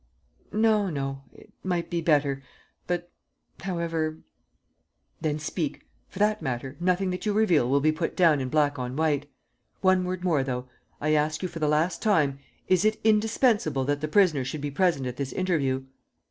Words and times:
"No, 0.51 0.89
no... 0.89 1.21
it 1.31 1.53
might 1.63 1.91
be 1.91 2.01
better... 2.01 2.41
but, 2.87 3.11
however..." 3.59 4.17
"Then 5.21 5.37
speak. 5.37 5.87
For 6.09 6.17
that 6.17 6.41
matter, 6.41 6.75
nothing 6.79 7.11
that 7.11 7.27
you 7.27 7.33
reveal 7.33 7.69
will 7.69 7.81
be 7.81 7.91
put 7.91 8.17
down 8.17 8.41
in 8.41 8.49
black 8.49 8.79
on 8.79 8.95
white. 8.95 9.29
One 9.81 10.03
word 10.05 10.23
more, 10.23 10.43
though: 10.43 10.67
I 10.99 11.13
ask 11.13 11.43
you 11.43 11.47
for 11.47 11.59
the 11.59 11.67
last 11.67 12.01
time, 12.01 12.39
is 12.67 12.83
it 12.83 12.99
indispensable 13.03 13.85
that 13.85 14.01
the 14.01 14.07
prisoner 14.07 14.43
should 14.43 14.59
be 14.61 14.71
present 14.71 15.05
at 15.05 15.17
this 15.17 15.31
interview?" 15.33 15.83